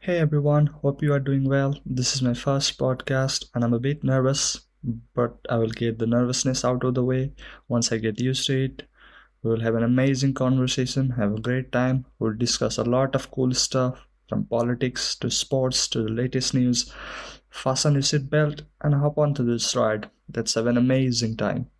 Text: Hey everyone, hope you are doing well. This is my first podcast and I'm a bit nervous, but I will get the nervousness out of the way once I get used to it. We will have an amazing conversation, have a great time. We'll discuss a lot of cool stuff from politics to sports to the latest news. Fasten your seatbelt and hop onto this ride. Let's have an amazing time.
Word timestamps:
Hey 0.00 0.18
everyone, 0.18 0.66
hope 0.66 1.02
you 1.02 1.12
are 1.14 1.20
doing 1.20 1.44
well. 1.44 1.80
This 1.86 2.14
is 2.14 2.20
my 2.20 2.34
first 2.34 2.78
podcast 2.78 3.46
and 3.54 3.64
I'm 3.64 3.72
a 3.72 3.78
bit 3.78 4.04
nervous, 4.04 4.66
but 5.14 5.38
I 5.48 5.56
will 5.56 5.70
get 5.70 5.98
the 5.98 6.06
nervousness 6.06 6.66
out 6.66 6.84
of 6.84 6.94
the 6.94 7.04
way 7.04 7.32
once 7.68 7.90
I 7.90 7.96
get 7.96 8.20
used 8.20 8.46
to 8.48 8.64
it. 8.64 8.82
We 9.42 9.50
will 9.50 9.60
have 9.60 9.74
an 9.76 9.82
amazing 9.82 10.34
conversation, 10.34 11.08
have 11.10 11.32
a 11.32 11.40
great 11.40 11.72
time. 11.72 12.04
We'll 12.18 12.34
discuss 12.34 12.76
a 12.76 12.84
lot 12.84 13.14
of 13.14 13.30
cool 13.30 13.54
stuff 13.54 14.06
from 14.28 14.44
politics 14.44 15.14
to 15.16 15.30
sports 15.30 15.88
to 15.88 16.02
the 16.02 16.10
latest 16.10 16.52
news. 16.52 16.92
Fasten 17.48 17.94
your 17.94 18.02
seatbelt 18.02 18.62
and 18.82 18.94
hop 18.94 19.16
onto 19.16 19.44
this 19.44 19.74
ride. 19.74 20.10
Let's 20.34 20.54
have 20.54 20.66
an 20.66 20.76
amazing 20.76 21.38
time. 21.38 21.70